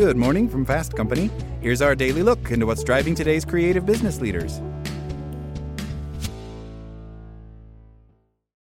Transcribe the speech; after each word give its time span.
Good 0.00 0.16
morning 0.16 0.48
from 0.48 0.64
Fast 0.64 0.96
Company. 0.96 1.30
Here's 1.60 1.82
our 1.82 1.94
daily 1.94 2.22
look 2.22 2.50
into 2.50 2.64
what's 2.64 2.82
driving 2.82 3.14
today's 3.14 3.44
creative 3.44 3.84
business 3.84 4.18
leaders. 4.18 4.58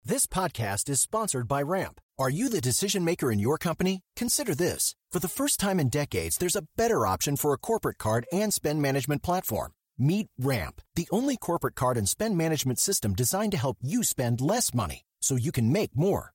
This 0.04 0.26
podcast 0.26 0.88
is 0.88 1.00
sponsored 1.00 1.48
by 1.48 1.62
Ramp. 1.62 2.00
Are 2.20 2.30
you 2.30 2.48
the 2.48 2.60
decision 2.60 3.04
maker 3.04 3.32
in 3.32 3.40
your 3.40 3.58
company? 3.58 4.02
Consider 4.14 4.54
this. 4.54 4.94
For 5.10 5.18
the 5.18 5.26
first 5.26 5.58
time 5.58 5.80
in 5.80 5.88
decades, 5.88 6.36
there's 6.36 6.54
a 6.54 6.68
better 6.76 7.04
option 7.04 7.34
for 7.34 7.52
a 7.52 7.58
corporate 7.58 7.98
card 7.98 8.26
and 8.30 8.54
spend 8.54 8.80
management 8.80 9.24
platform. 9.24 9.72
Meet 9.98 10.28
Ramp, 10.38 10.80
the 10.94 11.08
only 11.10 11.36
corporate 11.36 11.74
card 11.74 11.96
and 11.96 12.08
spend 12.08 12.38
management 12.38 12.78
system 12.78 13.12
designed 13.12 13.50
to 13.50 13.58
help 13.58 13.78
you 13.82 14.04
spend 14.04 14.40
less 14.40 14.72
money 14.72 15.02
so 15.20 15.34
you 15.34 15.50
can 15.50 15.72
make 15.72 15.96
more. 15.96 16.33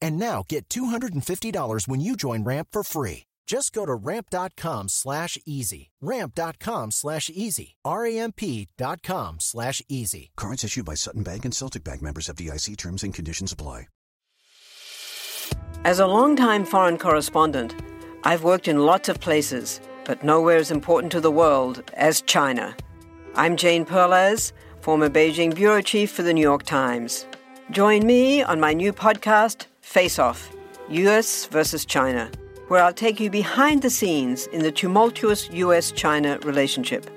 And 0.00 0.18
now 0.18 0.44
get 0.48 0.68
$250 0.68 1.88
when 1.88 2.00
you 2.00 2.16
join 2.16 2.44
Ramp 2.44 2.68
for 2.72 2.82
free. 2.82 3.24
Just 3.46 3.72
go 3.72 3.86
to 3.86 3.94
ramp.com 3.94 4.88
slash 4.88 5.38
easy. 5.46 5.90
Ramp.com 6.00 6.90
slash 6.90 7.30
easy. 7.32 7.76
R-A-M-P.com 7.84 9.36
slash 9.38 9.82
easy. 9.88 10.30
Cards 10.36 10.64
issued 10.64 10.84
by 10.84 10.94
Sutton 10.94 11.22
Bank 11.22 11.44
and 11.44 11.54
Celtic 11.54 11.84
Bank 11.84 12.02
members 12.02 12.26
FDIC 12.26 12.76
terms 12.76 13.04
and 13.04 13.14
conditions 13.14 13.52
apply. 13.52 13.86
As 15.84 16.00
a 16.00 16.06
longtime 16.06 16.64
foreign 16.64 16.98
correspondent, 16.98 17.76
I've 18.24 18.42
worked 18.42 18.66
in 18.66 18.84
lots 18.84 19.08
of 19.08 19.20
places, 19.20 19.80
but 20.04 20.24
nowhere 20.24 20.56
as 20.56 20.72
important 20.72 21.12
to 21.12 21.20
the 21.20 21.30
world 21.30 21.88
as 21.94 22.22
China. 22.22 22.76
I'm 23.36 23.56
Jane 23.56 23.84
Perlez, 23.84 24.52
former 24.80 25.08
Beijing 25.08 25.54
bureau 25.54 25.80
chief 25.80 26.10
for 26.10 26.22
the 26.22 26.34
New 26.34 26.40
York 26.40 26.64
Times. 26.64 27.26
Join 27.70 28.04
me 28.04 28.42
on 28.42 28.58
my 28.58 28.72
new 28.72 28.92
podcast, 28.92 29.66
Face 29.86 30.18
Off 30.18 30.50
US 30.88 31.46
versus 31.46 31.86
China, 31.86 32.28
where 32.66 32.82
I'll 32.82 32.92
take 32.92 33.20
you 33.20 33.30
behind 33.30 33.82
the 33.82 33.88
scenes 33.88 34.48
in 34.48 34.62
the 34.62 34.72
tumultuous 34.72 35.48
US 35.52 35.92
China 35.92 36.38
relationship. 36.42 37.08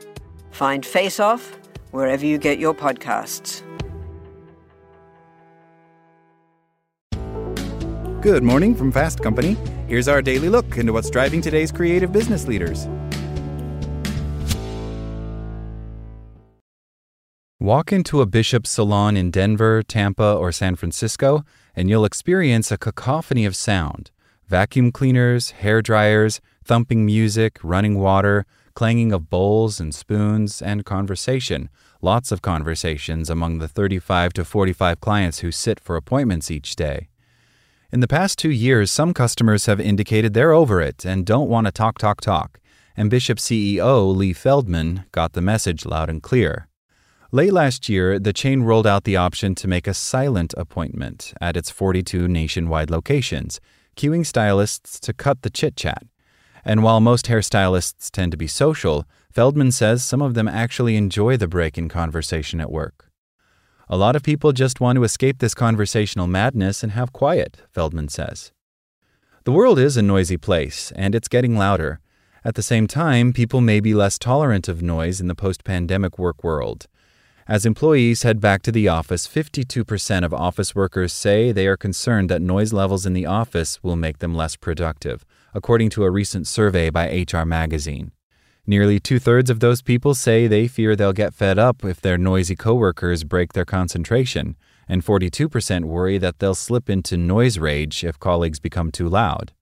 Find 0.51 0.85
Face 0.85 1.19
Off 1.19 1.57
wherever 1.91 2.23
you 2.23 2.37
get 2.37 2.59
your 2.59 2.75
podcasts. 2.75 3.63
Good 8.21 8.43
morning 8.43 8.75
from 8.75 8.91
Fast 8.91 9.23
Company. 9.23 9.57
Here's 9.87 10.07
our 10.07 10.21
daily 10.21 10.47
look 10.47 10.77
into 10.77 10.93
what's 10.93 11.09
driving 11.09 11.41
today's 11.41 11.71
creative 11.71 12.13
business 12.13 12.47
leaders. 12.47 12.87
Walk 17.61 17.91
into 17.91 18.21
a 18.21 18.25
bishop's 18.25 18.69
salon 18.69 19.17
in 19.17 19.31
Denver, 19.31 19.83
Tampa, 19.83 20.33
or 20.33 20.49
San 20.49 20.77
Francisco, 20.77 21.43
and 21.75 21.89
you'll 21.89 22.05
experience 22.05 22.71
a 22.71 22.77
cacophony 22.77 23.43
of 23.43 23.53
sound 23.53 24.11
vacuum 24.47 24.93
cleaners, 24.93 25.51
hair 25.51 25.81
dryers, 25.81 26.39
thumping 26.63 27.05
music, 27.05 27.59
running 27.61 27.99
water, 27.99 28.45
clanging 28.75 29.11
of 29.11 29.29
bowls 29.29 29.81
and 29.81 29.93
spoons, 29.93 30.61
and 30.61 30.85
conversation. 30.85 31.69
Lots 32.01 32.31
of 32.31 32.41
conversations 32.41 33.29
among 33.29 33.59
the 33.59 33.67
35 33.67 34.31
to 34.33 34.45
45 34.45 35.01
clients 35.01 35.39
who 35.39 35.51
sit 35.51 35.81
for 35.81 35.97
appointments 35.97 36.49
each 36.49 36.77
day. 36.77 37.09
In 37.91 37.99
the 37.99 38.07
past 38.07 38.39
two 38.39 38.51
years, 38.51 38.89
some 38.89 39.13
customers 39.13 39.65
have 39.65 39.81
indicated 39.81 40.33
they're 40.33 40.53
over 40.53 40.79
it 40.79 41.03
and 41.03 41.25
don't 41.25 41.49
want 41.49 41.67
to 41.67 41.73
talk, 41.73 41.97
talk, 41.97 42.21
talk. 42.21 42.61
And 42.95 43.09
Bishop 43.09 43.37
CEO 43.37 44.15
Lee 44.15 44.31
Feldman 44.31 45.03
got 45.11 45.33
the 45.33 45.41
message 45.41 45.85
loud 45.85 46.09
and 46.09 46.23
clear. 46.23 46.68
Late 47.31 47.53
last 47.53 47.87
year, 47.87 48.17
the 48.17 48.33
chain 48.33 48.63
rolled 48.63 48.87
out 48.87 49.03
the 49.03 49.15
option 49.15 49.53
to 49.53 49.67
make 49.67 49.85
a 49.85 49.93
silent 49.93 50.55
appointment 50.57 51.31
at 51.39 51.55
its 51.55 51.69
42 51.69 52.27
nationwide 52.27 52.89
locations, 52.89 53.59
cueing 53.95 54.25
stylists 54.25 54.99
to 55.01 55.13
cut 55.13 55.43
the 55.43 55.51
chit 55.51 55.75
chat. 55.75 56.07
And 56.65 56.81
while 56.81 56.99
most 56.99 57.27
hairstylists 57.27 58.09
tend 58.09 58.31
to 58.31 58.37
be 58.37 58.47
social, 58.47 59.05
Feldman 59.31 59.71
says 59.71 60.03
some 60.03 60.23
of 60.23 60.33
them 60.33 60.47
actually 60.47 60.95
enjoy 60.95 61.37
the 61.37 61.47
break 61.47 61.77
in 61.77 61.87
conversation 61.87 62.59
at 62.59 62.71
work. 62.71 63.11
A 63.87 63.95
lot 63.95 64.15
of 64.15 64.23
people 64.23 64.51
just 64.51 64.81
want 64.81 64.95
to 64.95 65.03
escape 65.03 65.37
this 65.37 65.53
conversational 65.53 66.25
madness 66.25 66.81
and 66.81 66.93
have 66.93 67.13
quiet, 67.13 67.61
Feldman 67.71 68.09
says. 68.09 68.51
The 69.43 69.51
world 69.51 69.77
is 69.77 69.97
a 69.97 70.01
noisy 70.01 70.37
place, 70.37 70.91
and 70.95 71.13
it's 71.13 71.27
getting 71.27 71.55
louder. 71.55 71.99
At 72.43 72.55
the 72.55 72.63
same 72.63 72.87
time, 72.87 73.33
people 73.33 73.61
may 73.61 73.79
be 73.79 73.93
less 73.93 74.17
tolerant 74.17 74.67
of 74.67 74.81
noise 74.81 75.21
in 75.21 75.27
the 75.27 75.35
post 75.35 75.63
pandemic 75.63 76.17
work 76.17 76.43
world. 76.43 76.87
As 77.49 77.65
employees 77.65 78.21
head 78.21 78.39
back 78.39 78.61
to 78.61 78.71
the 78.71 78.87
office, 78.87 79.27
52% 79.27 80.23
of 80.23 80.31
office 80.31 80.75
workers 80.75 81.11
say 81.11 81.51
they 81.51 81.65
are 81.65 81.75
concerned 81.75 82.29
that 82.29 82.43
noise 82.43 82.73
levels 82.73 83.07
in 83.07 83.13
the 83.13 83.25
office 83.25 83.81
will 83.81 83.95
make 83.95 84.19
them 84.19 84.35
less 84.35 84.55
productive, 84.55 85.25
according 85.55 85.89
to 85.89 86.03
a 86.03 86.11
recent 86.11 86.45
survey 86.45 86.91
by 86.91 87.25
HR 87.27 87.45
Magazine. 87.45 88.11
Nearly 88.67 88.99
two 88.99 89.17
thirds 89.17 89.49
of 89.49 89.61
those 89.61 89.81
people 89.81 90.13
say 90.13 90.45
they 90.45 90.67
fear 90.67 90.95
they'll 90.95 91.11
get 91.11 91.33
fed 91.33 91.57
up 91.57 91.83
if 91.83 91.99
their 91.99 92.19
noisy 92.19 92.55
coworkers 92.55 93.23
break 93.23 93.53
their 93.53 93.65
concentration, 93.65 94.55
and 94.87 95.03
42% 95.03 95.85
worry 95.85 96.19
that 96.19 96.37
they'll 96.37 96.53
slip 96.53 96.87
into 96.87 97.17
noise 97.17 97.57
rage 97.57 98.03
if 98.03 98.19
colleagues 98.19 98.59
become 98.59 98.91
too 98.91 99.09
loud. 99.09 99.53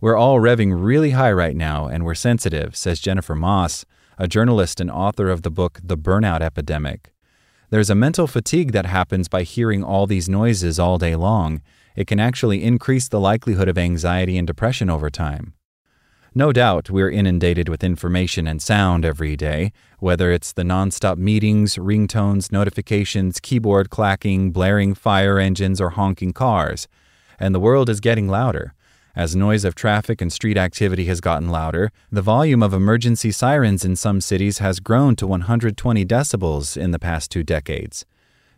We're 0.00 0.16
all 0.16 0.38
revving 0.38 0.82
really 0.82 1.10
high 1.10 1.32
right 1.32 1.56
now, 1.56 1.88
and 1.88 2.06
we're 2.06 2.14
sensitive, 2.14 2.74
says 2.74 3.00
Jennifer 3.00 3.34
Moss, 3.34 3.84
a 4.22 4.28
journalist 4.28 4.80
and 4.80 4.88
author 4.88 5.28
of 5.28 5.42
the 5.42 5.50
book 5.50 5.80
The 5.82 5.98
Burnout 5.98 6.42
Epidemic. 6.42 7.12
There's 7.70 7.90
a 7.90 7.96
mental 7.96 8.28
fatigue 8.28 8.70
that 8.70 8.86
happens 8.86 9.26
by 9.26 9.42
hearing 9.42 9.82
all 9.82 10.06
these 10.06 10.28
noises 10.28 10.78
all 10.78 10.96
day 10.96 11.16
long. 11.16 11.60
It 11.96 12.06
can 12.06 12.20
actually 12.20 12.62
increase 12.62 13.08
the 13.08 13.18
likelihood 13.18 13.66
of 13.66 13.76
anxiety 13.76 14.38
and 14.38 14.46
depression 14.46 14.88
over 14.88 15.10
time. 15.10 15.54
No 16.36 16.52
doubt 16.52 16.88
we're 16.88 17.10
inundated 17.10 17.68
with 17.68 17.82
information 17.82 18.46
and 18.46 18.62
sound 18.62 19.04
every 19.04 19.34
day, 19.34 19.72
whether 19.98 20.30
it's 20.30 20.52
the 20.52 20.62
nonstop 20.62 21.16
meetings, 21.16 21.74
ringtones, 21.74 22.52
notifications, 22.52 23.40
keyboard 23.40 23.90
clacking, 23.90 24.52
blaring 24.52 24.94
fire 24.94 25.40
engines, 25.40 25.80
or 25.80 25.90
honking 25.90 26.32
cars. 26.32 26.86
And 27.40 27.52
the 27.52 27.60
world 27.60 27.88
is 27.88 27.98
getting 27.98 28.28
louder. 28.28 28.74
As 29.14 29.36
noise 29.36 29.66
of 29.66 29.74
traffic 29.74 30.22
and 30.22 30.32
street 30.32 30.56
activity 30.56 31.04
has 31.04 31.20
gotten 31.20 31.50
louder, 31.50 31.92
the 32.10 32.22
volume 32.22 32.62
of 32.62 32.72
emergency 32.72 33.30
sirens 33.30 33.84
in 33.84 33.94
some 33.94 34.22
cities 34.22 34.56
has 34.58 34.80
grown 34.80 35.16
to 35.16 35.26
120 35.26 36.06
decibels 36.06 36.78
in 36.78 36.92
the 36.92 36.98
past 36.98 37.30
two 37.30 37.42
decades. 37.42 38.06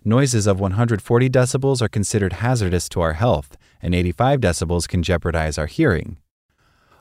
Noises 0.05 0.47
of 0.47 0.61
140 0.61 1.29
decibels 1.29 1.83
are 1.83 1.89
considered 1.89 2.35
hazardous 2.35 2.89
to 2.91 3.01
our 3.01 3.15
health, 3.15 3.57
and 3.83 3.97
85 3.97 4.41
decibels 4.41 4.87
can 4.87 5.03
jeopardize 5.03 5.59
our 5.59 5.67
hearing. 5.67 6.19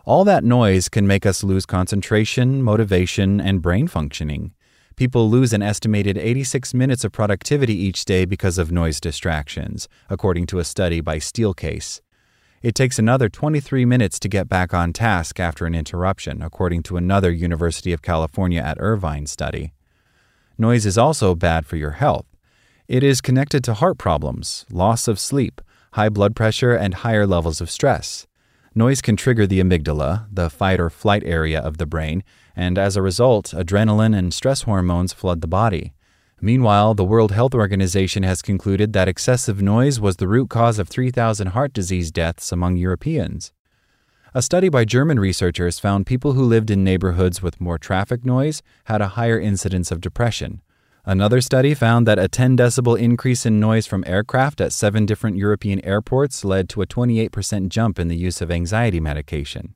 All 0.03 0.23
that 0.23 0.43
noise 0.43 0.89
can 0.89 1.05
make 1.05 1.23
us 1.23 1.43
lose 1.43 1.67
concentration, 1.67 2.63
motivation, 2.63 3.39
and 3.39 3.61
brain 3.61 3.87
functioning. 3.87 4.55
People 4.95 5.29
lose 5.29 5.53
an 5.53 5.61
estimated 5.61 6.17
86 6.17 6.73
minutes 6.73 7.03
of 7.03 7.11
productivity 7.11 7.75
each 7.75 8.03
day 8.03 8.25
because 8.25 8.57
of 8.57 8.71
noise 8.71 8.99
distractions, 8.99 9.87
according 10.09 10.47
to 10.47 10.57
a 10.57 10.63
study 10.63 11.01
by 11.01 11.17
Steelcase. 11.17 12.01
It 12.63 12.75
takes 12.75 12.97
another 12.97 13.27
23 13.27 13.83
minutes 13.83 14.17
to 14.19 14.29
get 14.29 14.47
back 14.47 14.73
on 14.73 14.93
task 14.93 15.37
after 15.37 15.65
an 15.65 15.75
interruption, 15.75 16.41
according 16.41 16.83
to 16.83 16.95
another 16.95 17.29
University 17.29 17.91
of 17.91 18.01
California 18.01 18.61
at 18.61 18.77
Irvine 18.79 19.27
study. 19.27 19.73
Noise 20.57 20.85
is 20.85 20.97
also 20.97 21.35
bad 21.35 21.65
for 21.65 21.75
your 21.75 21.91
health. 21.91 22.25
It 22.87 23.03
is 23.03 23.19
connected 23.19 23.65
to 23.65 23.73
heart 23.73 23.97
problems, 23.97 24.65
loss 24.71 25.09
of 25.09 25.19
sleep, 25.19 25.59
high 25.91 26.07
blood 26.07 26.37
pressure, 26.37 26.73
and 26.73 26.93
higher 26.93 27.27
levels 27.27 27.59
of 27.59 27.69
stress. 27.69 28.27
Noise 28.73 29.01
can 29.01 29.17
trigger 29.17 29.45
the 29.45 29.59
amygdala, 29.59 30.27
the 30.31 30.49
fight 30.49 30.79
or 30.79 30.89
flight 30.89 31.23
area 31.25 31.59
of 31.59 31.79
the 31.79 31.85
brain, 31.85 32.23
and 32.55 32.77
as 32.77 32.95
a 32.95 33.01
result, 33.01 33.47
adrenaline 33.47 34.17
and 34.17 34.33
stress 34.33 34.61
hormones 34.61 35.11
flood 35.11 35.41
the 35.41 35.47
body. 35.47 35.93
Meanwhile, 36.41 36.95
the 36.95 37.05
World 37.05 37.31
Health 37.31 37.55
Organization 37.55 38.23
has 38.23 38.41
concluded 38.41 38.93
that 38.93 39.07
excessive 39.07 39.61
noise 39.61 39.99
was 39.99 40.17
the 40.17 40.27
root 40.27 40.49
cause 40.49 40.79
of 40.79 40.89
3,000 40.89 41.47
heart 41.47 41.73
disease 41.73 42.11
deaths 42.11 42.51
among 42.51 42.77
Europeans. 42.77 43.51
A 44.33 44.41
study 44.41 44.67
by 44.67 44.83
German 44.83 45.19
researchers 45.19 45.79
found 45.79 46.07
people 46.07 46.33
who 46.33 46.43
lived 46.43 46.71
in 46.71 46.83
neighborhoods 46.83 47.43
with 47.43 47.61
more 47.61 47.77
traffic 47.77 48.25
noise 48.25 48.63
had 48.85 48.99
a 48.99 49.09
higher 49.09 49.39
incidence 49.39 49.91
of 49.91 50.01
depression. 50.01 50.61
Another 51.05 51.39
study 51.39 51.73
found 51.73 52.07
that 52.07 52.17
a 52.17 52.27
10 52.27 52.57
decibel 52.57 52.97
increase 52.97 53.45
in 53.45 53.59
noise 53.59 53.85
from 53.85 54.03
aircraft 54.07 54.59
at 54.59 54.73
seven 54.73 55.05
different 55.05 55.37
European 55.37 55.83
airports 55.85 56.43
led 56.43 56.67
to 56.69 56.81
a 56.81 56.87
28% 56.87 57.67
jump 57.67 57.99
in 57.99 58.07
the 58.07 58.15
use 58.15 58.41
of 58.41 58.49
anxiety 58.49 58.99
medication. 58.99 59.75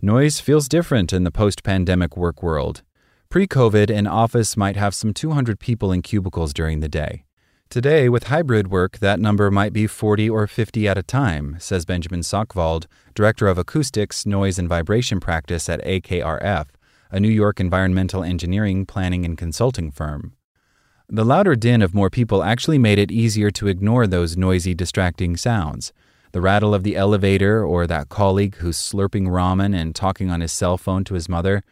Noise 0.00 0.40
feels 0.40 0.68
different 0.68 1.12
in 1.12 1.24
the 1.24 1.30
post 1.30 1.62
pandemic 1.62 2.16
work 2.16 2.42
world. 2.42 2.82
Pre 3.30 3.46
COVID, 3.46 3.90
an 3.90 4.06
office 4.06 4.56
might 4.56 4.76
have 4.76 4.94
some 4.94 5.12
200 5.12 5.60
people 5.60 5.92
in 5.92 6.00
cubicles 6.00 6.54
during 6.54 6.80
the 6.80 6.88
day. 6.88 7.24
Today, 7.68 8.08
with 8.08 8.28
hybrid 8.28 8.68
work, 8.68 9.00
that 9.00 9.20
number 9.20 9.50
might 9.50 9.74
be 9.74 9.86
40 9.86 10.30
or 10.30 10.46
50 10.46 10.88
at 10.88 10.96
a 10.96 11.02
time, 11.02 11.56
says 11.58 11.84
Benjamin 11.84 12.20
Sachwald, 12.20 12.86
Director 13.14 13.46
of 13.46 13.58
Acoustics, 13.58 14.24
Noise, 14.24 14.58
and 14.58 14.66
Vibration 14.66 15.20
Practice 15.20 15.68
at 15.68 15.84
AKRF, 15.84 16.68
a 17.10 17.20
New 17.20 17.28
York 17.28 17.60
environmental 17.60 18.24
engineering, 18.24 18.86
planning, 18.86 19.26
and 19.26 19.36
consulting 19.36 19.90
firm. 19.90 20.32
The 21.10 21.24
louder 21.24 21.54
din 21.54 21.82
of 21.82 21.94
more 21.94 22.08
people 22.08 22.42
actually 22.42 22.78
made 22.78 22.98
it 22.98 23.12
easier 23.12 23.50
to 23.50 23.66
ignore 23.66 24.06
those 24.06 24.38
noisy, 24.38 24.74
distracting 24.74 25.36
sounds. 25.36 25.92
The 26.32 26.40
rattle 26.40 26.72
of 26.72 26.82
the 26.82 26.96
elevator 26.96 27.62
or 27.62 27.86
that 27.86 28.08
colleague 28.08 28.56
who's 28.56 28.78
slurping 28.78 29.26
ramen 29.28 29.78
and 29.78 29.94
talking 29.94 30.30
on 30.30 30.40
his 30.40 30.52
cell 30.52 30.78
phone 30.78 31.04
to 31.04 31.12
his 31.12 31.28
mother 31.28 31.62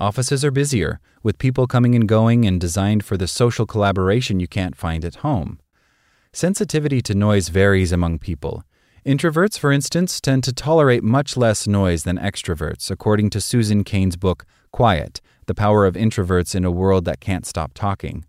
Offices 0.00 0.44
are 0.44 0.52
busier, 0.52 1.00
with 1.24 1.38
people 1.38 1.66
coming 1.66 1.96
and 1.96 2.06
going 2.08 2.44
and 2.44 2.60
designed 2.60 3.04
for 3.04 3.16
the 3.16 3.26
social 3.26 3.66
collaboration 3.66 4.38
you 4.38 4.46
can't 4.46 4.76
find 4.76 5.04
at 5.04 5.16
home. 5.16 5.58
Sensitivity 6.32 7.02
to 7.02 7.16
noise 7.16 7.48
varies 7.48 7.90
among 7.90 8.20
people. 8.20 8.62
Introverts, 9.04 9.58
for 9.58 9.72
instance, 9.72 10.20
tend 10.20 10.44
to 10.44 10.52
tolerate 10.52 11.02
much 11.02 11.36
less 11.36 11.66
noise 11.66 12.04
than 12.04 12.16
extroverts, 12.16 12.92
according 12.92 13.30
to 13.30 13.40
Susan 13.40 13.82
Cain's 13.82 14.14
book, 14.14 14.44
Quiet 14.70 15.20
The 15.46 15.54
Power 15.54 15.84
of 15.84 15.96
Introverts 15.96 16.54
in 16.54 16.64
a 16.64 16.70
World 16.70 17.04
That 17.04 17.18
Can't 17.18 17.44
Stop 17.44 17.72
Talking. 17.74 18.24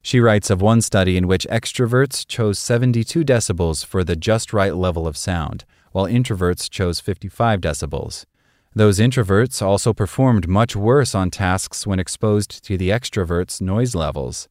She 0.00 0.18
writes 0.18 0.48
of 0.48 0.62
one 0.62 0.80
study 0.80 1.18
in 1.18 1.26
which 1.26 1.46
extroverts 1.48 2.26
chose 2.26 2.58
72 2.58 3.22
decibels 3.22 3.84
for 3.84 4.02
the 4.02 4.16
just 4.16 4.54
right 4.54 4.74
level 4.74 5.06
of 5.06 5.18
sound, 5.18 5.66
while 5.90 6.06
introverts 6.06 6.70
chose 6.70 7.00
55 7.00 7.60
decibels. 7.60 8.24
Those 8.74 8.98
introverts 8.98 9.60
also 9.60 9.92
performed 9.92 10.48
much 10.48 10.74
worse 10.74 11.14
on 11.14 11.30
tasks 11.30 11.86
when 11.86 11.98
exposed 11.98 12.64
to 12.64 12.78
the 12.78 12.88
extroverts' 12.88 13.60
noise 13.60 13.94
levels. 13.94 14.48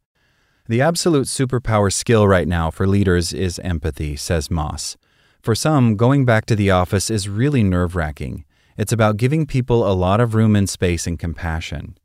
The 0.67 0.79
absolute 0.81 1.25
superpower 1.25 1.91
skill 1.91 2.27
right 2.27 2.47
now 2.47 2.69
for 2.69 2.85
leaders 2.85 3.33
is 3.33 3.57
empathy, 3.59 4.15
says 4.15 4.51
Moss. 4.51 4.95
For 5.41 5.55
some, 5.55 5.95
going 5.95 6.23
back 6.23 6.45
to 6.45 6.55
the 6.55 6.69
office 6.69 7.09
is 7.09 7.27
really 7.27 7.63
nerve 7.63 7.95
wracking. 7.95 8.45
It's 8.77 8.93
about 8.93 9.17
giving 9.17 9.47
people 9.47 9.87
a 9.87 9.93
lot 9.93 10.21
of 10.21 10.35
room 10.35 10.55
and 10.55 10.69
space 10.69 11.07
and 11.07 11.17
compassion. 11.17 11.97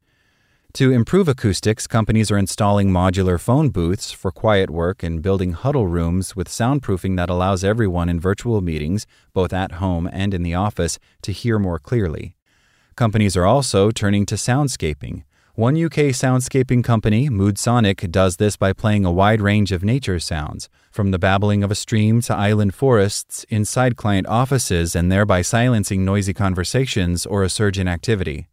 To 0.77 0.93
improve 0.93 1.27
acoustics, 1.27 1.87
companies 1.87 2.31
are 2.31 2.37
installing 2.37 2.91
modular 2.91 3.41
phone 3.41 3.71
booths 3.71 4.13
for 4.13 4.31
quiet 4.31 4.69
work 4.69 5.03
and 5.03 5.23
building 5.23 5.53
huddle 5.53 5.87
rooms 5.87 6.37
with 6.37 6.51
soundproofing 6.51 7.17
that 7.17 7.31
allows 7.31 7.65
everyone 7.65 8.11
in 8.11 8.21
virtual 8.21 8.61
meetings, 8.61 9.07
both 9.33 9.55
at 9.55 9.81
home 9.81 10.07
and 10.13 10.35
in 10.35 10.43
the 10.43 10.55
office, 10.55 10.99
to 11.23 11.33
hear 11.33 11.59
more 11.59 11.79
clearly. 11.79 12.37
Companies 12.95 13.39
are 13.39 13.47
also 13.47 13.91
turning 13.91 14.27
to 14.27 14.35
soundscaping. 14.35 15.23
One 15.55 15.83
UK 15.83 16.13
soundscaping 16.13 16.85
company, 16.85 17.31
Moodsonic, 17.31 18.11
does 18.11 18.37
this 18.37 18.59
by 18.59 18.75
playing 18.75 19.07
a 19.07 19.11
wide 19.11 19.41
range 19.41 19.73
of 19.73 19.83
nature 19.83 20.21
sounds, 20.21 20.69
from 20.91 21.11
the 21.11 21.19
babbling 21.19 21.65
of 21.65 21.71
a 21.71 21.75
stream 21.75 22.21
to 22.21 22.35
island 22.35 22.75
forests, 22.75 23.47
inside 23.49 23.97
client 23.97 24.27
offices, 24.27 24.95
and 24.95 25.11
thereby 25.11 25.41
silencing 25.41 26.05
noisy 26.05 26.35
conversations 26.35 27.25
or 27.25 27.43
a 27.43 27.49
surge 27.49 27.79
in 27.79 27.89
activity. 27.89 28.49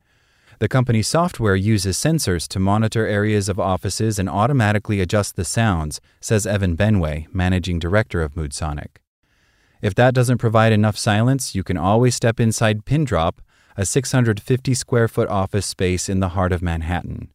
The 0.64 0.70
company's 0.70 1.10
software 1.10 1.58
uses 1.58 1.98
sensors 1.98 2.48
to 2.48 2.58
monitor 2.58 3.06
areas 3.06 3.50
of 3.50 3.60
offices 3.60 4.18
and 4.18 4.30
automatically 4.30 5.02
adjust 5.02 5.36
the 5.36 5.44
sounds, 5.44 6.00
says 6.22 6.48
Evan 6.48 6.78
Benway, 6.78 7.28
managing 7.34 7.80
director 7.80 8.22
of 8.22 8.36
Moodsonic. 8.36 9.00
If 9.82 9.94
that 9.96 10.14
doesn't 10.14 10.38
provide 10.38 10.72
enough 10.72 10.98
silence, 10.98 11.54
you 11.54 11.64
can 11.64 11.76
always 11.76 12.16
step 12.16 12.40
inside 12.40 12.86
Pindrop, 12.86 13.42
a 13.76 13.86
650 13.86 14.74
square 14.74 15.10
foot 15.10 15.28
office 15.28 15.66
space 15.66 16.08
in 16.08 16.22
the 16.22 16.30
heart 16.30 16.54
of 16.54 16.62
Manhattan. 16.62 17.34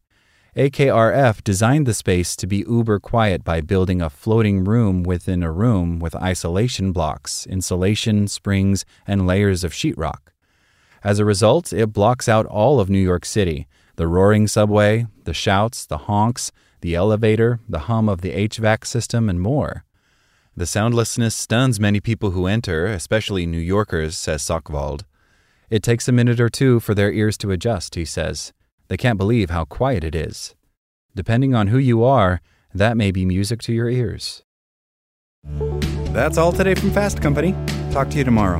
AKRF 0.57 1.43
designed 1.43 1.85
the 1.85 1.93
space 1.93 2.35
to 2.35 2.47
be 2.47 2.65
uber 2.67 2.99
quiet 2.99 3.43
by 3.43 3.61
building 3.61 4.01
a 4.01 4.09
floating 4.09 4.63
room 4.63 5.03
within 5.03 5.43
a 5.43 5.51
room 5.51 5.99
with 5.99 6.15
isolation 6.15 6.91
blocks, 6.91 7.45
insulation, 7.45 8.27
springs, 8.27 8.85
and 9.05 9.27
layers 9.27 9.63
of 9.63 9.71
sheetrock. 9.71 10.31
As 11.03 11.19
a 11.19 11.25
result, 11.25 11.71
it 11.71 11.93
blocks 11.93 12.27
out 12.27 12.45
all 12.45 12.79
of 12.79 12.89
New 12.89 12.99
York 12.99 13.25
City 13.25 13.67
the 13.95 14.07
roaring 14.07 14.47
subway, 14.47 15.05
the 15.25 15.33
shouts, 15.33 15.85
the 15.85 15.97
honks, 15.97 16.53
the 16.79 16.95
elevator, 16.95 17.59
the 17.67 17.79
hum 17.79 18.07
of 18.07 18.21
the 18.21 18.31
HVAC 18.31 18.85
system, 18.85 19.29
and 19.29 19.41
more. 19.41 19.83
The 20.55 20.65
soundlessness 20.65 21.35
stuns 21.35 21.81
many 21.81 21.99
people 21.99 22.31
who 22.31 22.45
enter, 22.45 22.85
especially 22.85 23.45
New 23.45 23.59
Yorkers, 23.59 24.17
says 24.17 24.41
Sachwald. 24.41 25.03
It 25.69 25.83
takes 25.83 26.07
a 26.07 26.13
minute 26.13 26.39
or 26.39 26.49
two 26.49 26.79
for 26.79 26.95
their 26.95 27.11
ears 27.11 27.37
to 27.39 27.51
adjust, 27.51 27.95
he 27.95 28.05
says. 28.05 28.53
They 28.87 28.97
can't 28.97 29.17
believe 29.17 29.49
how 29.49 29.65
quiet 29.65 30.05
it 30.05 30.15
is. 30.15 30.55
Depending 31.13 31.53
on 31.53 31.67
who 31.67 31.77
you 31.77 32.03
are, 32.03 32.41
that 32.73 32.97
may 32.97 33.11
be 33.11 33.25
music 33.25 33.61
to 33.63 33.73
your 33.73 33.89
ears. 33.89 34.43
That's 36.13 36.37
all 36.37 36.51
today 36.51 36.75
from 36.75 36.91
Fast 36.91 37.21
Company. 37.21 37.53
Talk 37.91 38.09
to 38.11 38.17
you 38.17 38.23
tomorrow. 38.23 38.59